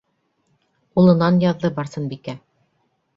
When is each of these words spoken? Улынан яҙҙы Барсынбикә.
Улынан 1.01 1.37
яҙҙы 1.43 1.71
Барсынбикә. 1.75 2.35